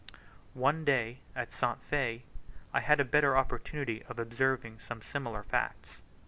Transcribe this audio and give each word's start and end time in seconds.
One 0.55 0.83
day, 0.83 1.19
at 1.35 1.53
St. 1.53 1.79
Fe, 1.83 2.23
I 2.73 2.79
had 2.79 2.99
a 2.99 3.05
better 3.05 3.37
opportunity 3.37 4.01
of 4.09 4.17
observing 4.17 4.79
some 4.87 5.03
similar 5.03 5.43
facts. 5.43 5.97